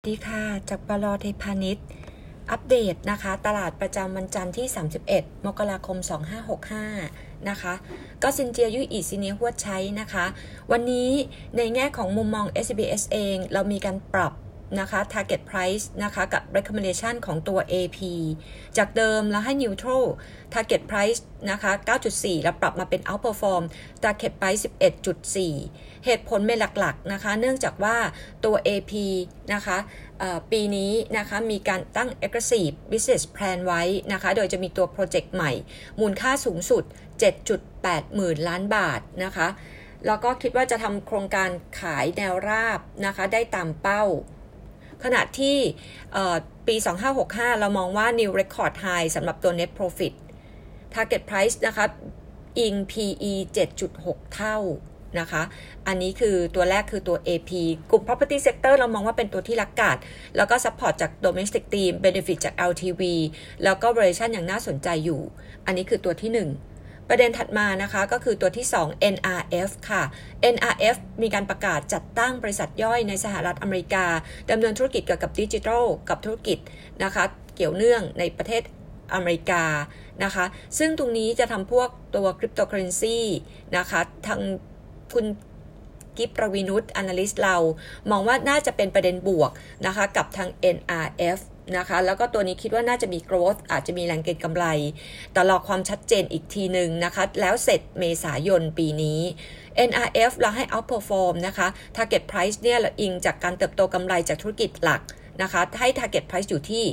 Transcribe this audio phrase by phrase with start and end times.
[0.00, 1.84] สวัสดีค่ะ จากปลอเทพาณิชย์
[2.50, 4.66] อัปเดตนะคะ ตลาดประจำวันจันทร์ที่
[5.06, 5.96] 31 มกราคม
[6.72, 7.74] 2565 นะคะ
[8.22, 10.24] ก็ซินเจียยุยอีซิเนียหัวใช้นะคะ
[10.70, 11.10] วันนี้
[11.56, 14.32] ในแง่ของมุมมอง SBS เอง เรามีการปรับ
[14.78, 17.98] นะคะ target price นะคะกับ recommendation ของตัว AP
[18.76, 20.04] จากเดิมแล้วให้ neutral
[20.54, 21.72] target price นะคะ
[22.08, 23.62] 9.4 แล้วปรับมาเป็น outperform
[24.02, 24.64] target price
[25.34, 27.96] 11.4 เหตุผลเป็นหลักๆนะคะ เนื่องจากว่า
[28.44, 28.92] ตัว AP
[29.54, 29.78] นะคะ
[30.50, 35.52] ปีนี้นะคะมีการตั้ง aggressive business plan ไว้นะคะ โดยจะมีตัวโปรเจกต์ใหม่
[36.00, 36.84] มูลค่าสูงสุด
[37.48, 39.48] 7.8 หมื่นล้านบาทนะคะ
[40.06, 41.50] แล้วก็คิดว่าจะทำโครงการ
[41.80, 44.04] ขายแนวราบนะคะ ได้ตามเป้า
[45.04, 45.56] ขณะที่
[46.66, 46.76] ปี
[47.18, 50.12] 2565 เรามองว่า new record high สำหรับตัว net profit
[50.94, 51.86] target price นะคะ
[52.58, 53.32] อิง PE
[53.86, 54.58] 7.6 เท่า
[55.20, 55.42] นะคะ
[55.86, 57.50] อันนี้คือตัวแรกคือตัว AP
[57.90, 59.96] กลุ่ม property sector เรามองว่าเป็นตัวที่รักกาด
[60.36, 63.02] แล้วก็ support จาก domestic team benefit จาก LTV
[63.64, 65.20] แล้วก็ valuation อย่างน่าสนใจอยู่
[65.66, 66.79] อันนี้คือตัวที่ 1
[67.12, 70.02] ประเด็นถัดมานะคะก็คือตัวที่ 2 NRF ค่ะ
[70.54, 74.06] NRF มีการประกาศจัดตั้งบริษัทย่อยในสหรัฐอเมริกา
[74.50, 76.58] ดำเนินธุรกิจเกี่ยวกับดิจิทัลกับธุรกิจ
[77.04, 77.24] นะคะ
[77.56, 78.62] เกี่ยวเนื่องในประเทศ
[79.14, 79.64] อเมริกา
[80.24, 80.44] นะคะ
[80.78, 83.18] ซึ่งตรงนี้จะทำพวกตัวคริปโตเคอเรนซี
[83.76, 84.40] นะคะทาง
[85.14, 85.26] คุณ
[86.16, 87.56] กิฟประวินุต analyst เรา
[88.10, 89.50] มองว่าน่าจะเป็นประเด็นบวก
[89.86, 91.38] นะคะกับทาง NRF
[91.78, 94.64] นะคะ แล้วก็ตัวนี้คิดว่าน่าจะมี growth อาจจะมีแรงเก็งกำไร
[95.32, 99.20] แต่รอความชัดเจนอีกทีหนึ่งนะคะ แล้วเสร็จเมษายนปีนี้
[99.88, 105.02] NRF เราให้ outperform นะคะ target price เนี่ยเราอิงจากการเติบโตกำไรจากธุรกิจหลัก
[105.42, 106.84] นะคะ ให้ target price อยู่ที่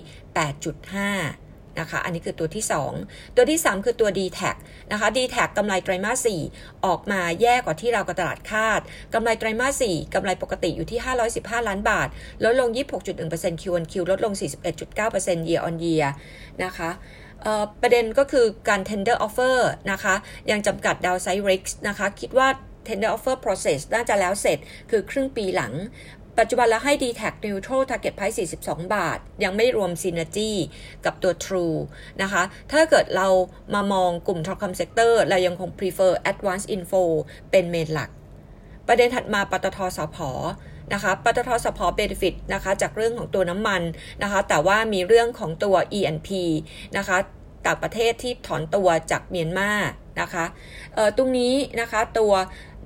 [0.67, 1.46] 8.5
[1.79, 2.65] นะคะ อันนี้คือตัวที่
[2.99, 4.39] 2 ตัวที่ 3 คือตัว d t แท
[4.91, 8.79] นะคะ d t แทกำไรไตรมาส 4 ออกมาแย่กว่าที่เรากระตลาดคาด
[9.13, 10.99] กำไรไตรมาส 4กำไรปกติอยู่ที่
[11.33, 12.07] 515 ล้านบาท
[12.43, 12.69] ลดลง
[13.15, 14.33] 26.1% Q on Q ลดลง
[14.91, 16.07] 41.9% year on year
[16.63, 16.89] นะคะ
[17.81, 19.57] ประเด็นก็คือการ tender offer
[19.91, 20.15] นะคะ
[20.51, 22.47] ยังจำกัด downside risk นะคะ คิดว่า
[22.87, 24.57] tender offer process น่าจะแล้วเสร็จ
[24.91, 25.73] คือครึ่งปีหลัง
[26.39, 30.51] ปัจจุบันเราให้ d t แท Neutral Target Price 42 บาท ยังไม่รวม Synergy
[31.05, 31.77] กับตัว True
[32.21, 33.27] นะคะ ถ้าเกิดเรา
[33.73, 37.01] มามองกลุ่ม Telecom Sector เรายังคง prefer Advanced Info
[37.51, 38.09] เป็นเมนหลัก
[38.87, 40.17] ประเด็นถัดมาปตทสพ
[40.93, 43.81] นะคะปตทสพเบนฟิตนะคะจากเรื่องของตัวน้ำมัน
[44.23, 46.29] นะคะ แต่ว่ามีเรื่องของตัว E&P
[46.97, 47.17] นะคะ
[47.65, 49.71] ต่างประเทศที่ถอนตัวจากเมียนมา
[50.21, 50.45] นะคะ
[51.17, 52.33] ตรงนี้นะคะตัว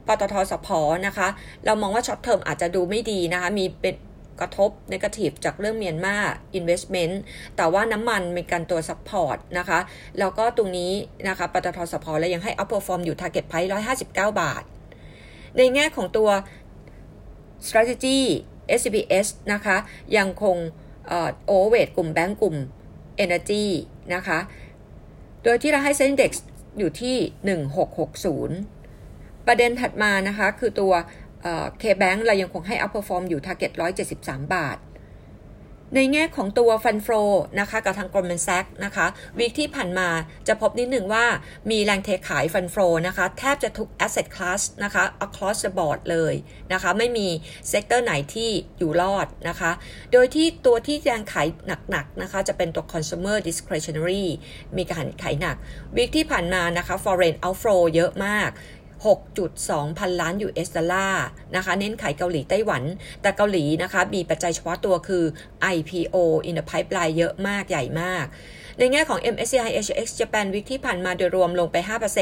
[0.08, 0.68] ปตท.สผ.
[1.08, 1.28] นะคะ
[1.66, 3.96] เรามองว่า short term อาจจะดูไม่ดีนะคะ มีผล
[4.40, 6.16] กระทบ negative จากเรื่องเมียนมา
[6.56, 7.22] investment
[7.58, 9.80] แต่ว่าน้ำมันเป็นการตัว support นะคะ
[10.20, 10.92] แล้วก็ตรงนี้
[11.28, 12.06] นะคะปตท.สผ.
[12.20, 13.70] แล้วยังให้ outperform อยู่ Target Price
[14.04, 14.08] 159
[14.42, 14.64] บาท
[15.58, 16.30] ในแง่ของตัว
[17.68, 18.20] strategy
[18.80, 19.78] SCBS นะคะ
[20.18, 20.58] ยังคง
[21.46, 22.56] overweight กลุ่มแบงก์กลุ่ม
[23.24, 23.64] Energy
[24.14, 24.40] นะคะ
[25.44, 26.32] โดยที่เราให้ SET Index
[26.78, 27.16] อยู่ที่
[28.22, 28.81] 1660
[29.47, 30.94] ประเด็นถัดมานะคะคือตัว
[31.81, 33.72] K-Bank เรายังคงให้ outperform อยู่ target
[34.12, 34.78] 173 บาท
[35.96, 37.08] ในแง่ของตัว fund flow
[37.59, 39.06] นะคะกับทาง Goldman Sachs นะคะ
[39.38, 40.09] week ที่ผ่านมา
[40.47, 41.25] จะพบนิดหนึ่งว่า
[41.72, 42.76] มีแรงเทขาย fund flow
[43.07, 46.34] นะคะแทบจะทุก asset class นะคะ across the board เลย
[46.73, 47.28] นะคะไม่มี
[47.70, 49.72] sector ไหนที่อยู่รอดนะคะ
[50.12, 51.47] โดยที่ตัวที่แรงขาย
[51.90, 54.25] หนักๆนะคะจะเป็นตัว consumer discretionary
[54.78, 55.56] มีการขายหนัก
[55.96, 58.52] วีคที่ผ่านมานะคะ foreign outflow เยอะมาก
[59.30, 61.26] 6.2 พันล้าน US ดอลลาร์
[61.56, 62.84] นะคะ เน้นขายเกาหลีไต้หวัน
[63.22, 65.24] แต่เกาหลีนะคะมีปัจจัยเฉพาะตัวคือ
[65.76, 66.16] IPO
[66.50, 68.26] in the pipeline เยอะมากใหญ่มาก
[68.80, 71.78] ในแง่ของ MSCI HX Japan วิกที่ผ่านมาโดยรวมลงไป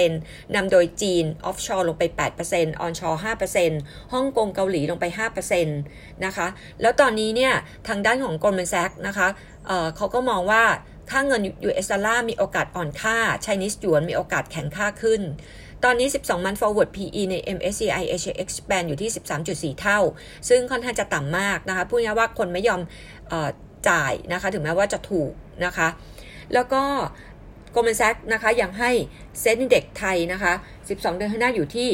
[0.06, 2.04] 5%นำโดยจีน offshore ลงไป
[2.44, 3.18] 8% onshore
[3.64, 5.06] 5%ฮ่องกงเกาหลีลงไป
[5.46, 6.48] 5%นะคะ
[6.82, 7.54] แล้วตอนนี้เนี่ย
[7.88, 9.28] ทางด้านของ Goldman Sachs นะคะ
[9.68, 10.64] เเขาก็มองว่า
[11.12, 15.22] ค่าเงิน US ดอลลาร์มีโอกาสอ่อนค่า Chinese หยวนมีโอกาสแข็งค่าขึ้น
[15.84, 19.10] ตอนนี้ 12มัน forward PE ใน MSCI Asia Expand อยู่ที่
[19.76, 20.00] 13.4 เท่า
[20.50, 22.82] ซึ่งค่อนข้างจะต่ำมากนะคะพูดง่ายว่าคนไม่ยอม
[23.32, 23.50] ออ
[23.90, 25.32] จ่ายนะคะ ถึงแม้ว่าจะถูก
[25.66, 25.88] นะคะ
[26.54, 26.84] แล้วก็
[27.74, 28.92] Goldman Sachs นะคะยังให้
[29.42, 30.54] เซ็นเด็กไทยนะคะ
[30.86, 31.90] 12 เดือนข้างหน้าอยู่ที่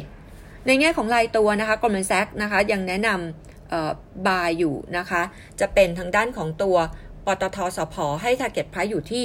[0.00, 5.22] 1,007ในแง่ของรายตัวนะคะ Goldman Sachs นะคะยังแนะนำบายอยู่นะคะ
[5.60, 6.76] จะเป็นทางด้านของตัว
[7.26, 9.24] ปตทสพให้ target price อยู่ที่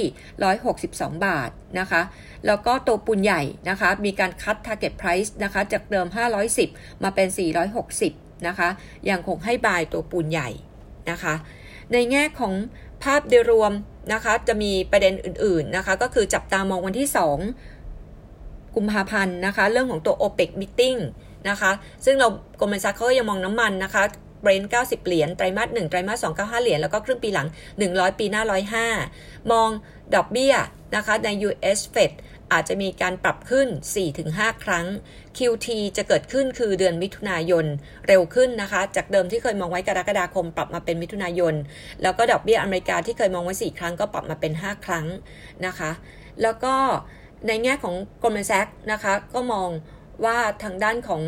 [0.62, 1.50] 162 บาท
[1.80, 2.02] นะคะ
[2.46, 6.06] แล้วก็ตัวปูนใหญ่นะคะ มีการคัด target price นะคะ จากเดิม
[6.54, 7.28] 510 มาเป็น
[7.88, 8.68] 460 นะคะ
[9.10, 10.50] ยังคงให้บายตัวปูนใหญ่
[11.10, 11.34] นะคะ
[11.92, 12.52] ในแง่ของ
[13.02, 13.72] ภาพโดยรวม
[14.12, 20.98] นะคะ จะมีประเด็นอื่น ๆ นะคะ ก็คือจับตามองวันที่ 2 กุมภาพันธ์นะคะ เรื่องของตัว OPEC meeting
[21.48, 21.70] นะคะ
[22.04, 22.28] ซึ่งเรา
[22.60, 24.02] กรมบัญชาเขายังมองน้ำมันนะคะ
[24.40, 27.48] เบรนท์90 เหรียญ ไตรมาส1ไตรมาส2 95 เหรียญ แล้วก็ครึ่งปีหลัง
[27.82, 28.42] 100 ปีหน้า
[28.96, 29.68] 105 มอง
[30.14, 30.54] ดอกเบี้ย
[30.96, 32.12] นะคะใน US Fed
[32.52, 33.68] อาจจะมีการปรับขึ้น
[34.16, 34.86] 4-5 ครั้ง
[35.38, 37.66] QT จะเกิดขึ้นคือเดือนมิถุนายน
[38.08, 41.54] เร็วขึ้นนะคะ จากเดิมที่เคยมองไว้กรกฎาคมปรับมาเป็นมิถุนายน
[42.02, 45.06] แล้วก็ดอกเบี้ยอเมริกาที่เคยมองไว้ 4 ครั้งก็ปรับมาเป็น 5 ครั้ง
[45.66, 45.90] นะคะ
[46.42, 46.74] แล้วก็
[47.46, 49.68] ในแง่ของ Goldman Sachs นะคะ ก็มอง
[50.24, 51.22] ว่าทางด้านของ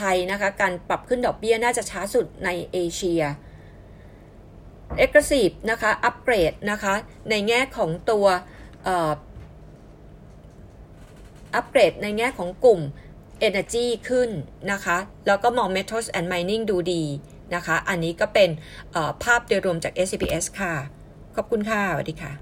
[0.00, 3.22] ไทยนะคะ การปรับขึ้นดอกเบี้ยน่าจะช้าสุดในเอเชีย
[5.04, 6.94] Aggressive นะคะอัปเกรดนะคะ
[7.30, 8.26] ในแง่ของตัว
[11.54, 12.80] อัปเกรดในแง่ของกลุ่ม
[13.48, 14.30] Energy ขึ้น
[14.72, 17.04] นะคะ แล้วก็มอง Metals and Mining ดูดี
[17.54, 18.50] นะคะ อันนี้ก็เป็น
[19.22, 20.74] ภาพโดยรวมจาก SCPS ค่ะ
[21.36, 22.32] ขอบคุณค่ะ สวัสดีค่ะ